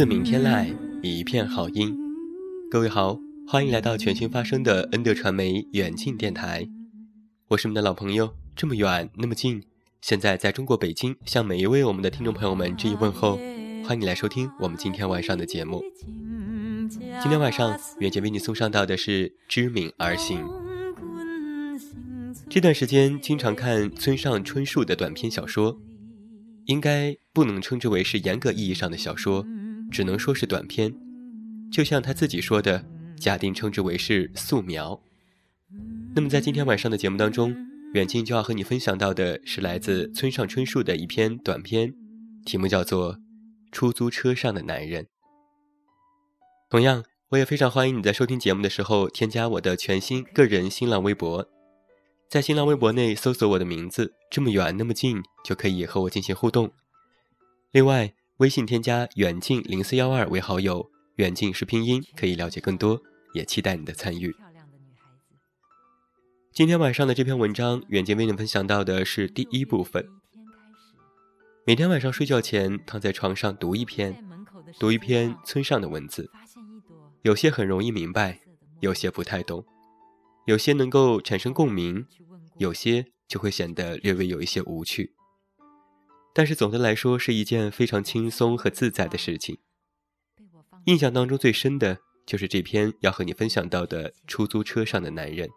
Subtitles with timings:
[0.00, 1.94] 自明天籁，一片好音。
[2.70, 6.66] 各位好，欢迎来到全新发声的恩德传媒远近电台。
[7.48, 9.62] 我是你们的老朋友，这么远那么近，
[10.00, 13.36] 现在在中国北京，向每一位我们的听众朋友们致以问候。
[13.84, 15.82] 欢迎你来收听我们今天晚上的节目。
[16.88, 20.42] 今天晚上，远姐为你送上到的是《知名而行》。
[22.48, 25.78] 这段时间经常看村上春树的短篇小说，
[26.64, 29.44] 应该不能称之为是严格意义上的小说。
[29.90, 30.94] 只能说是短篇，
[31.70, 32.84] 就像他自己说的，
[33.18, 35.00] 假定称之为是素描。
[36.14, 37.54] 那么在今天晚上的节目当中，
[37.94, 41.94] 远近就要和你分享到的是来自村上春树的一篇短篇，
[42.44, 43.14] 题目叫做
[43.72, 45.04] 《出租车上的男人》。
[46.68, 51.48] 同样，我也非常欢迎你在收听节目的时候添加我的全新个人新浪微博，
[52.28, 56.72] 在新浪微博内搜索我的名字“这么远那么近”，就可以和我进行互动。
[57.72, 63.02] 另外，微信添加远近零四幺二为好友，远近是拼音，可以了解更多，
[63.34, 64.34] 也期待你的参与。
[66.50, 70.08] 今天晚上的这篇文章，远近为你分享到的是第一部分。
[71.66, 74.24] 每天晚上睡觉前，躺在床上读一篇，
[74.78, 76.30] 读一篇村上的文字，
[77.20, 78.40] 有些很容易明白，
[78.80, 79.66] 有些不太懂，
[80.46, 82.06] 有些能够产生共鸣，
[82.56, 85.12] 有些就会显得略微有一些无趣。
[86.32, 89.58] 但是总的来说是一件非常轻松和自在的事情。
[90.86, 95.48] 印象当中最深的就是这篇要和你分享到的出租车上的男人。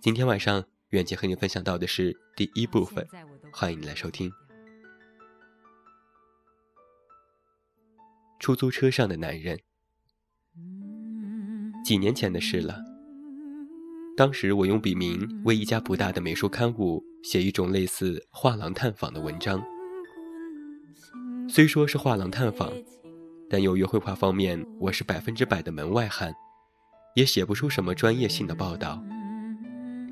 [0.00, 3.06] 今天晚上远姐和你分享到的是第一部分，
[3.52, 4.32] 欢迎你来收听。
[8.38, 9.58] 出租车上的男人，
[11.84, 12.95] 几年前的事了。
[14.16, 17.04] 当时我用笔名为一家不大的美术刊物。
[17.22, 19.60] 写一种类似画廊探访的文章，
[21.48, 22.72] 虽说是画廊探访，
[23.50, 26.32] 但由于绘画方面我是百分之百的门外汉，
[27.16, 29.02] 也写不出什么专业性的报道，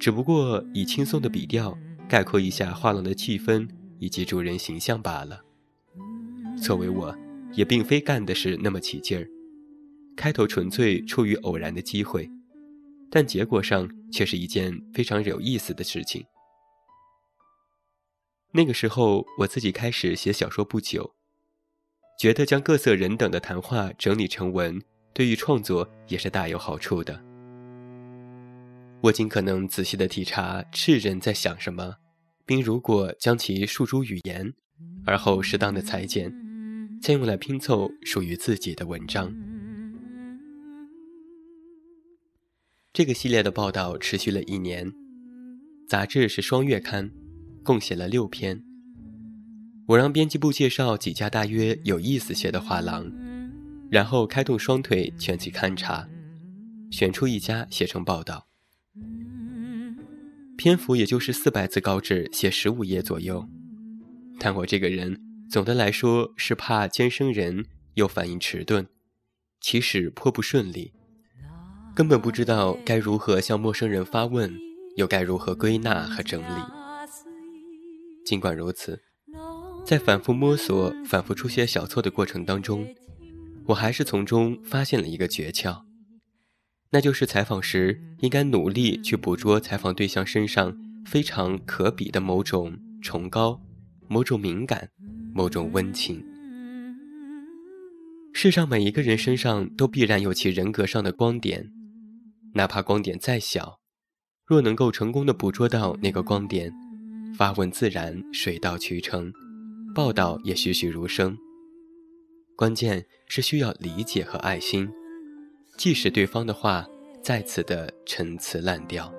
[0.00, 1.78] 只不过以轻松的笔调
[2.08, 3.68] 概括一下画廊的气氛
[4.00, 5.40] 以及主人形象罢了。
[6.60, 7.16] 作为我，
[7.52, 9.30] 也并非干的是那么起劲儿，
[10.16, 12.28] 开头纯粹出于偶然的机会，
[13.14, 16.26] 但结果上却是一件非常有意思的事情。
[18.50, 21.14] 那个时候，我自己开始写小说不久，
[22.18, 24.82] 觉得将各色人等的谈话整理成文，
[25.12, 27.22] 对于创作也是大有好处的。
[29.00, 31.98] 我尽可能仔细的体察世人在想什么，
[32.44, 34.52] 并如果将其诉诸语言，
[35.06, 36.34] 而后适当的裁剪，
[37.00, 39.32] 再用来拼凑属于自己的文章。
[42.94, 44.92] 这个系列的报道持续了一年，
[45.88, 47.10] 杂志是双月刊。
[47.64, 48.62] 共写了六篇。
[49.88, 53.10] 我让编辑部介绍几家大约有意思些的画廊，
[53.90, 56.06] 然后开动双腿全去勘察，
[56.92, 58.46] 选出一家写成报道。
[60.56, 63.48] 篇幅也就是四百字高纸，写十五页左右。
[64.38, 65.20] 但我这个人
[65.50, 67.64] 总的来说是怕兼生人，
[67.94, 68.86] 又反应迟钝，
[69.60, 70.92] 起始颇不顺利，
[71.94, 74.52] 根本不知道该如何向陌生人发问，
[74.96, 76.62] 又该如何归纳和整理。
[78.24, 79.00] 尽管如此，
[79.86, 82.92] 在反复摸索、反复出现小错的过程当中，
[83.66, 85.82] 我还是从中发现了一个诀窍，
[86.90, 90.76] 那就是采访时应该努力去捕捉采访对象身上
[91.06, 93.60] 非常可比的某种崇高、
[94.08, 94.88] 某种敏感、
[95.32, 96.24] 某种温情。
[98.32, 101.70] 世上每一个人身上都必然有其人格上的光点，
[102.54, 103.80] 哪怕光点再小，
[104.46, 106.72] 若能够成功的捕捉到那个光点，
[107.36, 109.32] 发问自然，水到渠成。
[109.94, 111.36] 报道也栩栩如生，
[112.56, 114.88] 关键是需要理解和爱心，
[115.76, 116.84] 即使对方的话
[117.22, 119.12] 再次的陈词滥调。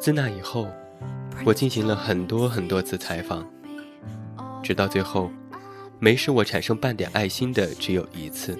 [0.00, 0.66] 自那以后，
[1.44, 3.46] 我进行了很多很多次采访。
[4.62, 5.30] 直到最后，
[5.98, 8.58] 没使我产生半点爱心的只有一次。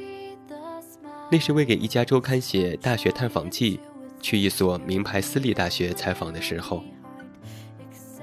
[1.32, 3.80] 那是为给一家周刊写大学探访记，
[4.20, 6.84] 去一所名牌私立大学采访的时候，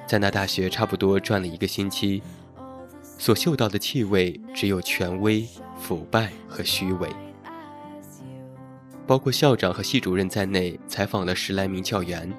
[0.06, 2.22] 在那大学差不多转了一个星期，
[3.18, 5.44] 所嗅到的气味只有权威、
[5.80, 7.10] 腐败和虚伪。
[9.08, 12.32] 包括校长和系主任在内，采访了十来名教员，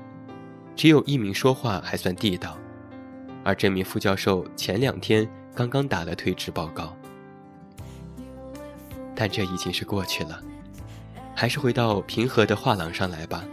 [0.78, 2.56] 只有一名说话还算地道。
[3.42, 6.96] 而这名副教授前两天刚刚打了退职报告，
[9.12, 10.40] 但这已经是过去了，
[11.34, 13.44] 还是回到平和的画廊上来吧。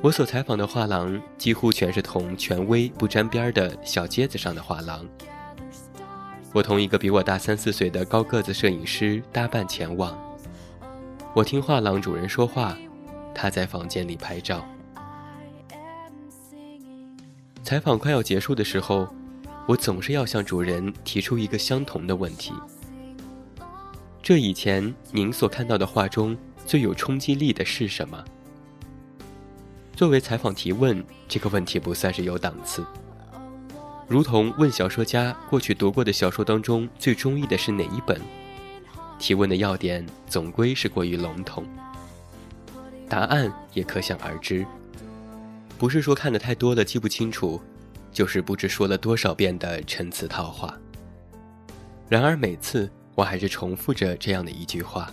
[0.00, 5.06] 我所采访的画廊几乎全是同权威不沾边的小街子上的画廊。
[6.54, 10.18] 我同一个比我大三四岁的高个子摄影师搭伴前往，
[11.34, 12.74] 我听画廊主人说话，
[13.34, 14.64] 他在房间里拍照。
[17.64, 19.08] 采访快要结束的时候，
[19.66, 22.52] 我总是要向主人提出一个相同的问题：
[24.22, 28.22] 这以前您所看到的画中最有冲击力的是什么？
[29.96, 32.84] 作为采访提问，这个问题不算是有档次，
[34.06, 38.20] 如同问小说家过去读过的小说当中最中意的是哪一本，
[39.18, 41.64] 提问的要点总归是过于笼统，
[43.08, 44.66] 答案也可想而知。
[45.78, 47.60] 不是说看的太多了记不清楚，
[48.12, 50.74] 就是不知说了多少遍的陈词套话。
[52.08, 55.12] 然而每次我还是重复着这样的一句话。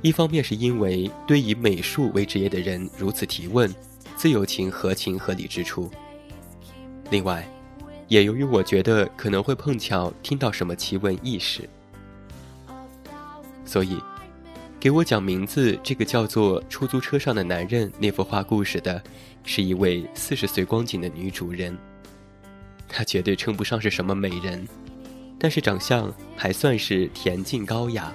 [0.00, 3.72] 一方面是因为对以美术为职业的人如此提问，
[4.16, 5.90] 自有其合情合理之处；
[7.10, 7.46] 另外，
[8.08, 11.68] 也由于我觉得可能会碰巧听到什么奇闻异事，
[13.64, 14.00] 所以。
[14.80, 19.00] 给我讲名字，这个叫做《出租车上的男人》那幅画故事的，
[19.44, 21.76] 是一位四十岁光景的女主人。
[22.88, 24.66] 她绝对称不上是什么美人，
[25.38, 28.10] 但是长相还算是恬静高雅，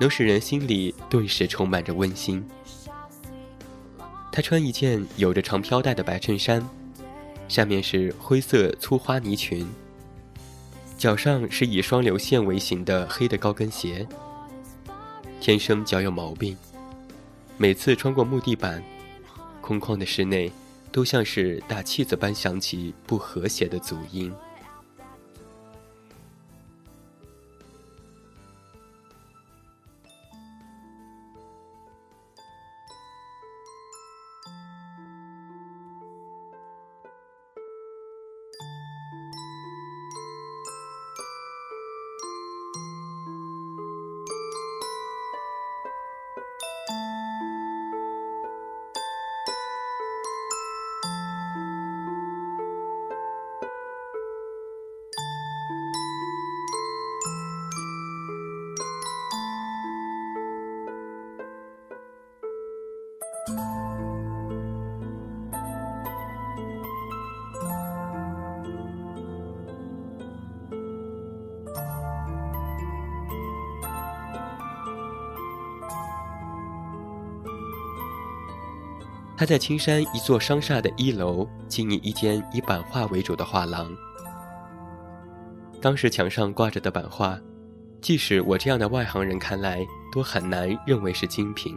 [0.00, 2.44] 能使人心里顿时充满着温馨。
[4.32, 6.68] 她穿一件有着长飘带的白衬衫，
[7.46, 9.64] 下面是灰色粗花呢裙，
[10.98, 14.04] 脚上是以双流线为形的黑的高跟鞋。
[15.40, 16.56] 天生脚有毛病，
[17.56, 18.82] 每次穿过木地板，
[19.60, 20.50] 空旷的室内，
[20.90, 24.32] 都像是打气子般响起不和谐的足音。
[79.36, 83.94] 他在青山一座商厦的一楼经营一间以版画为主的画廊。
[85.80, 87.38] 当时墙上挂着的版画，
[88.00, 91.76] 即使我这样的外行人看来，都很难认为是精品。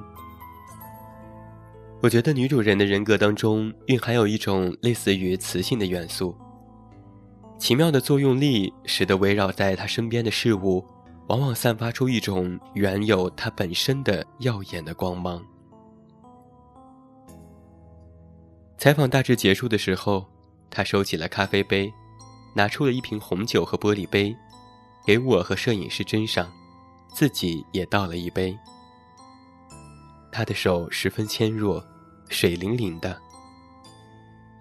[2.01, 6.34] 我觉得女主人的人格当中蕴含有一种类似于磁性的元素，
[7.60, 10.82] 奇妙的作用力使得围绕在她身边的事物，
[11.28, 15.46] 往往散发出一种原有它本身的耀眼的光芒。
[18.80, 20.26] 采访大致结束的时候，
[20.70, 21.92] 他收起了咖啡杯，
[22.54, 24.34] 拿出了一瓶红酒和玻璃杯，
[25.06, 26.50] 给我和摄影师斟上，
[27.14, 28.58] 自己也倒了一杯。
[30.32, 31.86] 他的手十分纤弱，
[32.30, 33.22] 水灵灵的。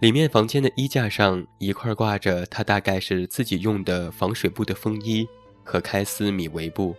[0.00, 5.28] 里面房间的衣架上一块挂着他大概是自己用的防水布的风衣
[5.62, 6.92] 和开司米围布。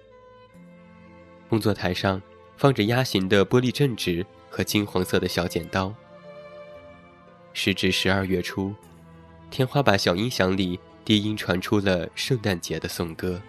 [1.49, 2.21] 工作台上
[2.55, 5.93] 放着压形的玻璃正纸和金黄色的小剪刀。
[7.53, 8.73] 时值十二月初，
[9.49, 13.41] 天花板小音响里低音传出了圣诞节的颂歌。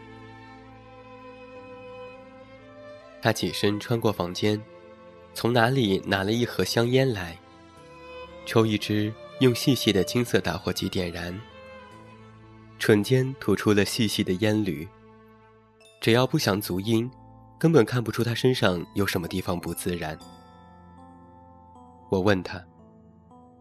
[3.22, 4.60] 他起身穿过房间，
[5.34, 7.38] 从哪里拿了一盒香烟来，
[8.46, 11.38] 抽一支，用细细的金色打火机点燃，
[12.78, 14.88] 唇间吐出了细细的烟缕。
[16.00, 17.10] 只要不响足音。
[17.58, 20.18] 根本看不出他身上有什么地方不自然。
[22.08, 22.64] 我问他，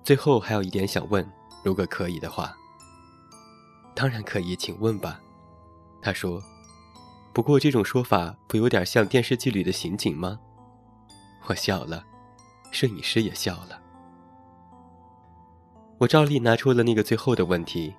[0.03, 1.27] 最后还有一点想问，
[1.63, 2.55] 如果可以的话。
[3.95, 5.19] 当然可以，请问吧。
[6.01, 6.41] 他说。
[7.31, 10.39] 不过这种说法不有点像电视剧里的刑警吗？
[11.45, 12.03] 我笑了，
[12.71, 13.79] 摄影师也笑了。
[15.99, 17.93] 我照例拿出了那个最后的问题：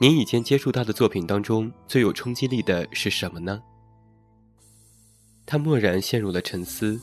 [0.00, 3.62] 您以前接触到的作品当中最有冲击力的是什么呢？
[5.44, 6.98] 他蓦然陷入了沉思，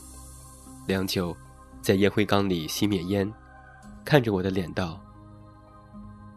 [0.86, 1.34] 良久，
[1.80, 3.32] 在烟灰缸里熄灭烟，
[4.10, 5.00] 看着我的脸道：“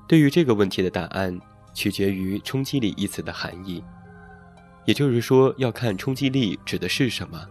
[0.07, 1.41] 对于这个问题的答案，
[1.73, 3.83] 取决于‘冲击力’一词的含义。
[4.85, 7.43] 也就是说，要看冲击力指的是什么，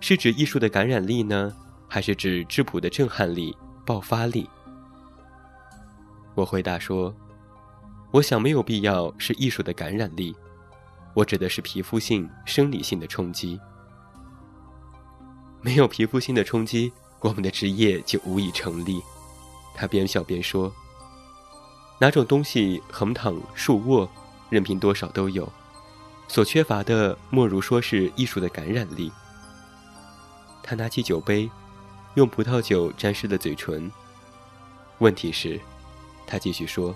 [0.00, 1.54] 是指艺术的感染力呢，
[1.86, 3.54] 还是指质朴的震撼力、
[3.84, 4.48] 爆发力？”
[6.34, 7.14] 我回答说
[8.12, 10.34] ：“我想没有必要是艺术的感染力。”
[11.12, 13.60] 我指的是皮肤性、生理性的冲击。
[15.60, 16.90] 没有皮肤性的冲击，
[17.22, 19.02] 我们的职业就无以成立。
[19.74, 20.70] 他边笑边说
[21.98, 24.06] ：“哪种东西横躺、竖卧，
[24.50, 25.50] 任凭多少都有，
[26.28, 29.10] 所缺乏的莫如说是艺术的感染力。”
[30.62, 31.50] 他拿起酒杯，
[32.14, 33.90] 用葡萄酒沾湿了嘴唇。
[34.98, 35.58] 问题是，
[36.26, 36.94] 他继续说：“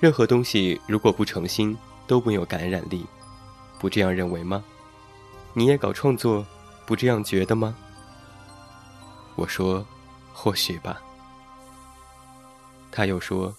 [0.00, 1.76] 任何东西如果不诚心。”
[2.08, 3.04] 都没有感染力，
[3.78, 4.64] 不这样认为吗？
[5.52, 6.42] 你也搞创作，
[6.86, 7.76] 不这样觉得吗？
[9.38, 9.86] 我说，
[10.32, 11.00] 或许吧。
[12.90, 13.54] 他又说，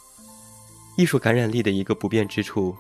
[0.98, 2.76] 艺术感染力的一个不便之处，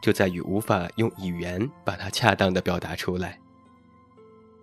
[0.00, 3.40] 就在于无法用语言把它恰当的表达出来。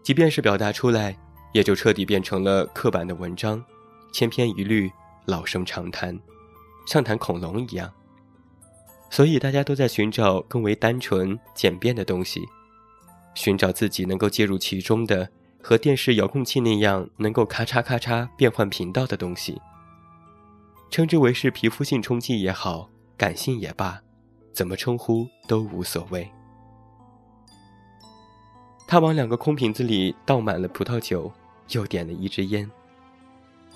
[0.02, 1.18] 即便是表达出来，
[1.52, 3.62] 也就彻底变成了刻板的文章，
[4.14, 4.90] 千篇一律，
[5.26, 6.18] 老生常谈，
[6.88, 7.92] 像谈恐龙一样。
[9.10, 12.48] 所以大家都在寻找更为单纯、简便的东西，
[13.36, 15.30] 寻找自己能够介入其中的，
[15.64, 19.62] 和电视遥控器那样能够咔嚓咔嚓变换频道的东西。
[20.90, 24.02] 称之为是皮肤性冲击也好，感性也罢，
[24.52, 26.30] 怎么称呼都无所谓。
[28.88, 31.32] 他往两个空瓶子里倒满了葡萄酒，
[31.70, 32.70] 又点了一支烟。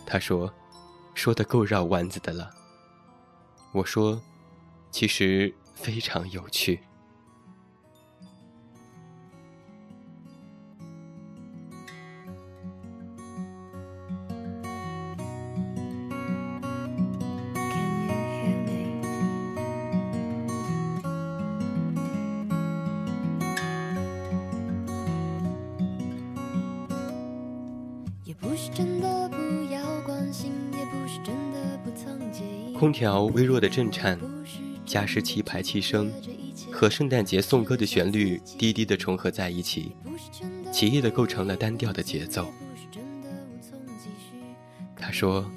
[0.05, 0.53] 他说
[1.13, 2.49] ：“说的够绕弯子的了。”
[3.71, 4.21] 我说。
[4.91, 6.79] 其实非常有趣。
[32.77, 34.19] 空调微弱的震颤。
[34.85, 36.13] 加湿器排气声
[36.71, 39.95] 和圣诞节颂歌的旋律低低的重合在一起，
[40.71, 42.53] 奇异的构成了单调的节奏。
[44.95, 45.49] 他说：“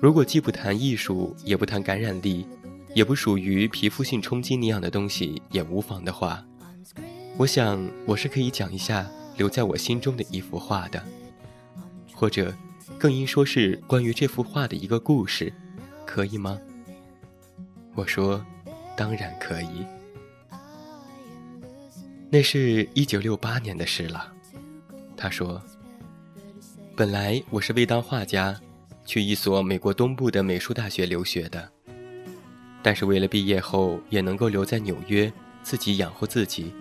[0.00, 2.46] 如果既不谈艺术，也不谈感染力，
[2.94, 6.44] 也不属于皮肤性冲击那样的东西也无妨的话，
[7.36, 11.02] 我想我是可以讲一下留在我心中的一幅画的，
[12.22, 12.54] 或者
[13.00, 15.52] 更应说是关于这幅画的一个故事，
[16.06, 16.56] 可以吗？”
[17.96, 18.46] 我说
[18.96, 19.84] ：“当然可以。”
[22.30, 24.32] 那是一九六八年的事了。
[25.16, 25.60] 他说
[26.94, 28.56] ：“本来我是为当画家，
[29.04, 31.68] 去一所美国东部的美术大学留学的。
[32.84, 35.32] 但是为了毕业后也能够留在纽约，
[35.64, 36.72] 自己养活自己，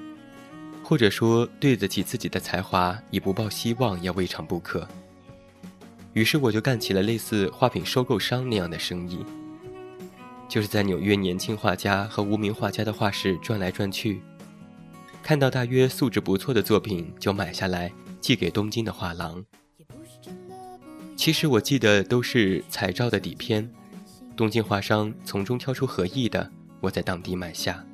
[0.84, 4.88] 或者说对得起自己的才华，以不抱希望也未尝不可。
[6.14, 9.26] 于是我就干起了类似画品收购商那样的生意。”
[10.50, 14.22] 就是在纽约年轻画家和无名画家的画室转来转去，
[15.24, 17.90] 看到大约素质不错的作品就买下来
[18.20, 19.46] 寄给东京的画廊。
[21.16, 23.72] 其实我记得都是彩照的底片，
[24.36, 26.52] 东京画商从中挑出合意的，
[26.82, 27.86] 我在当地买下。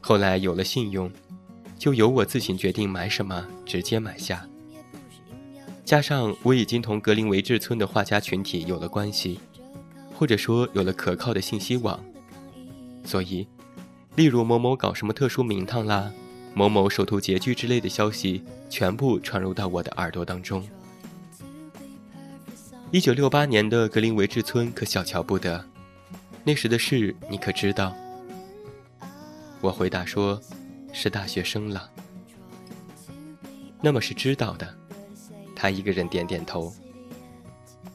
[0.00, 1.12] 后来有了信用，
[1.78, 4.48] 就由我自行决定买什么，直接买下。
[5.88, 9.40] 加上我已经同格林维治村的画家群体有了关系，
[10.14, 11.98] 或者说有了可靠的信息网，
[13.06, 13.48] 所以，
[14.14, 16.12] 例如某某搞什么特殊名堂啦，
[16.52, 20.62] 某某手头拮据之类的消息，全部传入到我的耳朵当中。
[22.90, 25.64] 一九六八年的格林维治村可小瞧不得，
[26.44, 27.96] 那时的事你可知道？
[29.62, 30.38] 我回答说，
[30.92, 31.90] 是大学生了。
[33.80, 34.74] 那么是知道的。
[35.58, 36.72] 他一个人点点头。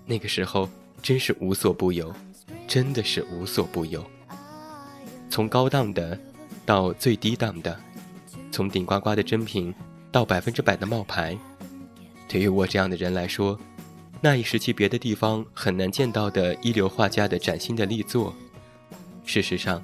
[0.06, 0.68] 那个时候
[1.02, 2.14] 真是无所不有，
[2.68, 4.06] 真的是无所不有。
[5.30, 6.20] 从高档的
[6.66, 7.80] 到最低档的，
[8.52, 9.74] 从顶呱呱的真品
[10.12, 11.38] 到百分之百的冒牌，
[12.28, 13.58] 对于我这样的人来说，
[14.20, 18.34] 那一时期别的地方很难见到的一流画家的崭新的力作。
[19.24, 19.82] 事实上，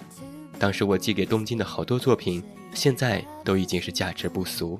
[0.59, 2.43] 当时我寄给东京的好多作品，
[2.73, 4.77] 现在都已经是价值不俗。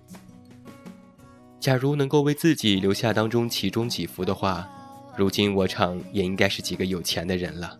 [1.60, 4.68] 假如能够为自己留下当中其中几幅的话，
[5.18, 7.78] 如今我厂也应该是几个有钱的人了。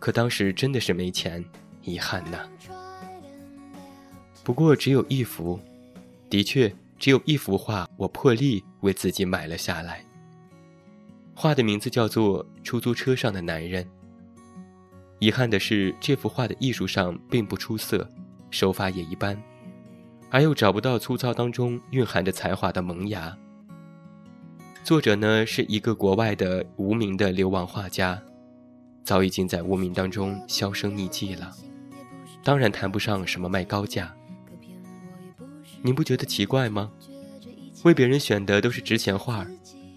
[0.00, 1.44] 可当时真的是没钱，
[1.82, 2.48] 遗憾呐。
[4.42, 5.58] 不过只有一幅，
[6.28, 10.04] 的确只有一幅画，我破例为自己买了下来。
[11.34, 13.84] 画的名字叫做《出租车上的男人》。
[15.20, 18.06] 遗憾的是，这幅画的艺术上并不出色，
[18.50, 19.40] 手法也一般。
[20.34, 23.38] 而又找不到粗糙当中蕴含着才华的萌芽。
[24.82, 28.20] 作者呢是一个国外的无名的流亡画家，
[29.04, 31.52] 早已经在无名当中销声匿迹了，
[32.42, 34.12] 当然谈不上什么卖高价。
[35.82, 36.90] 您不觉得奇怪吗？
[37.84, 39.46] 为别人选的都是值钱画，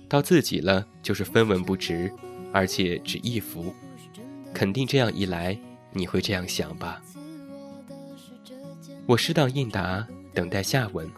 [0.08, 2.14] 到自己了就是分文不值，
[2.54, 3.74] 而且只一幅，
[4.54, 5.58] 肯定这样一来
[5.94, 7.02] 你会这样想吧？
[9.08, 10.08] 我适当应答。
[10.38, 11.10] 等待下文，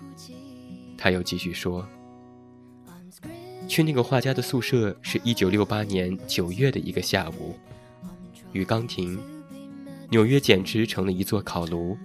[0.98, 1.86] 他又继续说
[3.68, 7.54] ：“去那个画家的宿舍是一九六八年九月的一个下午，
[8.54, 9.20] 鱼缸亭，
[10.10, 11.98] 纽约简直成了一座烤炉。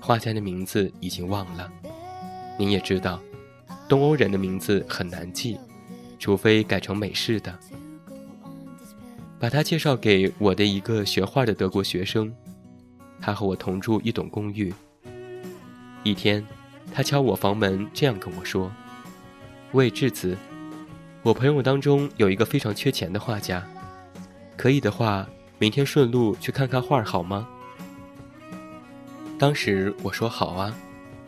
[0.00, 1.72] 画家的名字已经忘了，
[2.58, 3.20] 您也知道，
[3.88, 5.60] 东欧人的名字很难记，
[6.18, 7.56] 除非改成美式的。
[9.38, 12.34] 把他介绍给我的一个学画的德国学生，
[13.20, 14.74] 他和我同住一栋公寓。”
[16.02, 16.46] 一天，
[16.92, 18.72] 他敲我房门，这样跟我说
[19.72, 20.36] ：“喂，智子，
[21.22, 23.66] 我朋友当中有一个非常缺钱的画家，
[24.56, 27.46] 可以的话，明天顺路去看看画好吗？”
[29.38, 30.74] 当时我说：“好啊。”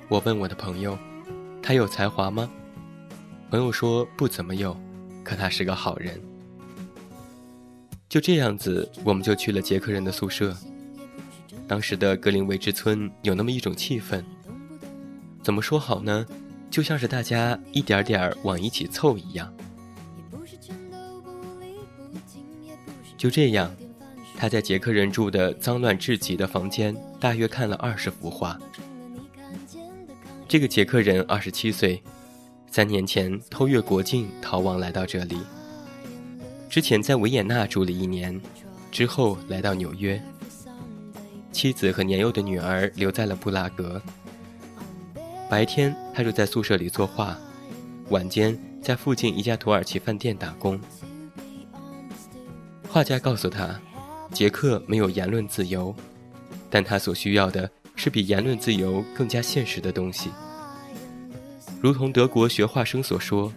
[0.08, 0.98] 我问我的朋友
[1.62, 2.48] ：“他有才华吗？”
[3.50, 4.76] 朋友说：“不怎么有，
[5.22, 6.20] 可他是个好人。”
[8.08, 10.54] 就这样子，我们就去了捷克人的宿舍。
[11.66, 14.22] 当时的格林维治村有那么一种气氛。
[15.42, 16.26] 怎么说好呢？
[16.70, 19.52] 就像是大家一点点往一起凑一样。
[23.18, 23.74] 就这样，
[24.36, 28.58] 他在捷克人住的脏乱至极的房间，大约看了二十幅画。
[30.48, 32.02] 这个捷克人二十七岁，
[32.70, 35.38] 三年前偷越国境逃亡来到这里。
[36.68, 38.40] 之前在维也纳住了一年，
[38.90, 40.22] 之后来到纽约。
[41.52, 44.00] 妻子和年幼的女儿留在了布拉格。
[45.52, 47.36] 白天，他就在宿舍里作画；
[48.08, 50.80] 晚间，在附近一家土耳其饭店打工。
[52.88, 53.78] 画家告诉他，
[54.32, 55.94] 捷克没有言论自由，
[56.70, 60.30] 但他所需要的是比言论自由更加现实的东西。
[61.82, 63.52] 如同德国学画生所说，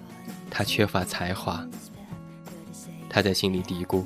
[0.51, 1.65] 他缺乏才华。
[3.09, 4.03] 他在心里嘀咕：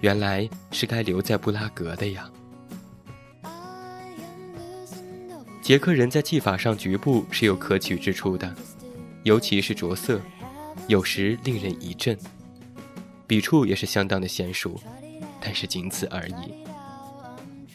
[0.00, 2.30] 原来是该留在布拉格的呀。
[5.62, 8.52] 捷克人在技法上局部是有可取之处的，
[9.22, 10.20] 尤其是着色，
[10.88, 12.18] 有时令人一震。
[13.26, 14.80] 笔触也是相当的娴熟，
[15.40, 16.64] 但是仅此而已。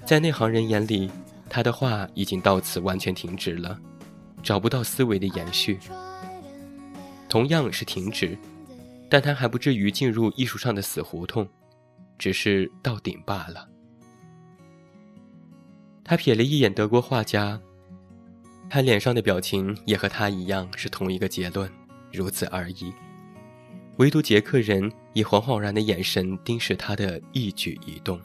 [0.03, 1.09] 在内行人眼里，
[1.49, 3.79] 他的画已经到此完全停止了，
[4.43, 5.79] 找不到思维的延续。
[7.29, 8.37] 同样是停止，
[9.09, 11.47] 但他还不至于进入艺术上的死胡同，
[12.17, 13.69] 只是到顶罢了。
[16.03, 17.61] 他瞥了一眼德国画家。
[18.69, 21.69] 他脸上的表情也和他一样是同一个结论，
[22.11, 22.93] 如此而已。
[23.97, 28.19] 唯独杰克人以惶惶然的眼神盯视他的一举一动。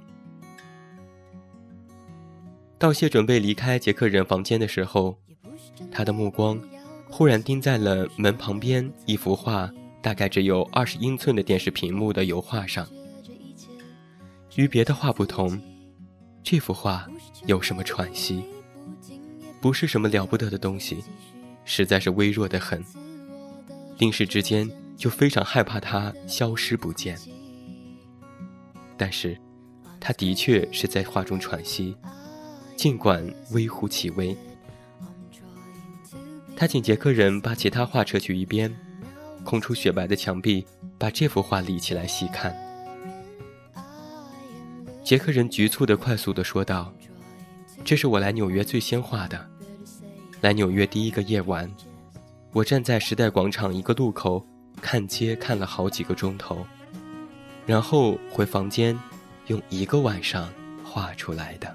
[2.77, 5.17] 道谢准备离开杰克人房间的时候，
[5.91, 6.61] 他的目光
[7.09, 9.71] 忽然盯在了门旁边一幅画，
[10.03, 12.89] 大概只有二十英寸的电视屏幕的油画上。
[14.57, 15.61] 与别的画不同，
[16.43, 17.07] 这幅画
[17.47, 18.43] 有什么喘息？
[19.61, 21.05] 不是什么了不得的东西，
[21.65, 22.83] 实在是微弱的很。
[23.99, 27.19] 定时之间就非常害怕它消失不见。
[28.97, 29.39] 但是，
[29.99, 31.95] 他的确是在画中喘息，
[32.77, 34.37] 尽管微乎其微。
[36.57, 38.75] 他请捷克人把其他画撤去一边，
[39.45, 40.67] 空出雪白的墙壁，
[40.99, 42.55] 把这幅画立起来细看。
[45.03, 46.93] 捷克人局促的、快速的说道
[47.85, 49.47] ：“这是我来纽约最先画的。
[50.41, 51.71] 来纽约第一个夜晚。”
[52.53, 54.45] 我站在时代广场一个路口，
[54.83, 56.67] 看街看了好几个钟头，
[57.65, 58.99] 然后回房间，
[59.47, 61.73] 用一个晚上画出来的。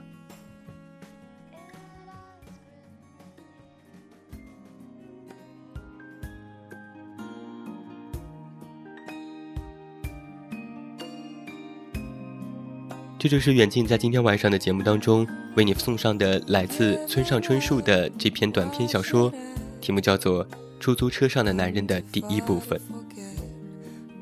[13.26, 19.34] 这就是远近在今天晚上的节目当中为你送上的来自村上春树的这篇短篇小说，
[19.82, 20.48] 题目叫做。
[20.80, 22.80] 出租车上的男人的第一部分。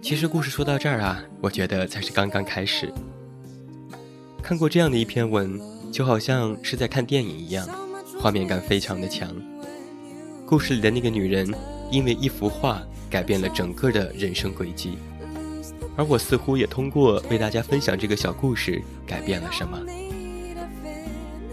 [0.01, 2.93] 其实故事说到这儿啊，我觉得才是刚刚开始。
[4.41, 5.59] 看过这样的一篇文，
[5.91, 7.67] 就好像是在看电影一样，
[8.21, 9.35] 画面感非常的强。
[10.45, 11.53] 故事里的那个女人，
[11.91, 14.97] 因为一幅画改变了整个的人生轨迹，
[15.95, 19.79] 而我似乎也通过为大家分享这个小故事，改变了什么。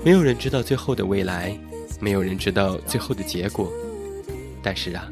[0.03, 1.55] 没有人知道最后的未来，
[2.01, 3.71] 没有人知道最后的结果。
[4.63, 5.07] 但是啊，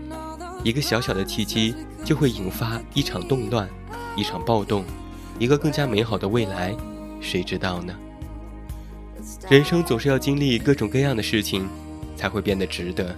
[0.64, 3.68] 一个小小的契机就会引发一场动乱，
[4.16, 4.84] 一场暴动，
[5.38, 6.74] 一个更加美好的未来，
[7.20, 7.94] 谁知道呢？
[9.50, 11.68] 人生总是要经历各种各样的事情，
[12.16, 13.14] 才会变得值得，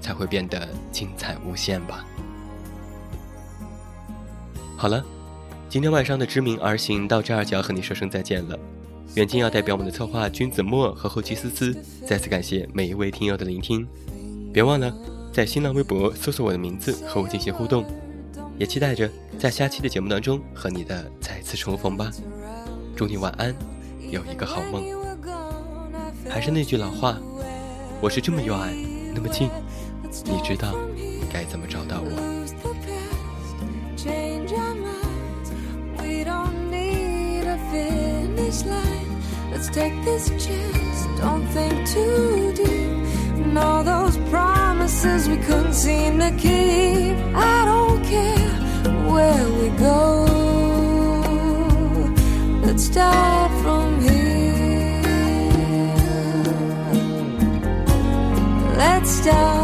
[0.00, 2.04] 才会变得精彩无限吧。
[4.76, 5.04] 好了，
[5.72, 8.58] 今天晚上的知名而行到这儿就要和你说声再见了。
[9.14, 11.74] 远近要代表我们的策划君子墨和后期思思，
[12.06, 13.88] 再次感谢每一位听友的聆听，
[14.52, 14.94] 别忘了。
[15.32, 17.86] 在新浪微博搜索我的名字和我进行互动，
[18.58, 22.10] 也期待着在下期的节目当中和你的再次重逢吧。
[22.94, 23.56] 祝你晚安，
[24.10, 24.84] 有一个好梦。
[26.28, 27.16] 还是那句老话，
[27.98, 28.54] 我是这么远，
[29.14, 29.48] 那么近，
[30.26, 30.74] 你知道
[31.32, 32.41] 该怎么找到我。
[39.62, 41.06] Let's take this chance.
[41.20, 43.46] Don't think too deep.
[43.46, 47.16] And all those promises we couldn't seem to keep.
[47.32, 48.50] I don't care
[49.08, 50.24] where we go.
[52.66, 55.00] Let's start from here.
[58.76, 59.62] Let's start.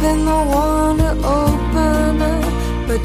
[0.00, 0.77] been the one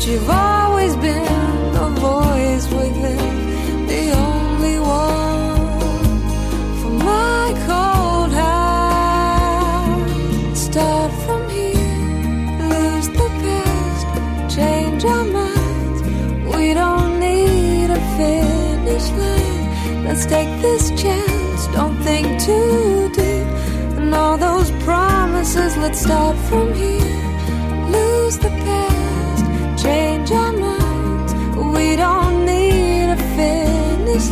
[0.05, 6.19] You've always been the voice within, the only one
[6.81, 10.07] for my cold heart.
[10.57, 16.01] Start from here, lose the past, change our minds.
[16.53, 20.03] We don't need a finish line.
[20.03, 23.47] Let's take this chance, don't think too deep.
[23.97, 27.22] And all those promises, let's start from here.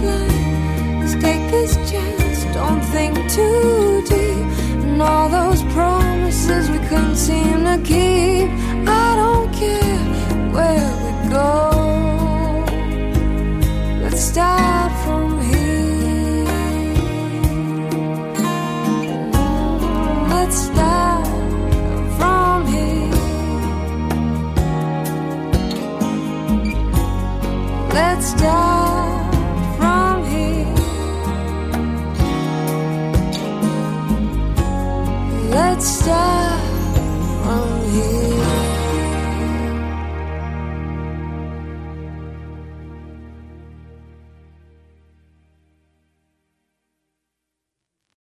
[0.01, 0.99] Line.
[0.99, 4.45] Let's take this chance, don't think too deep.
[4.83, 8.49] And all those promises we couldn't seem to keep.
[8.87, 9.99] I don't care
[10.55, 11.51] where we go.
[14.03, 16.45] Let's start from here.
[20.33, 21.27] Let's start
[22.17, 23.15] from here.
[27.93, 28.70] Let's start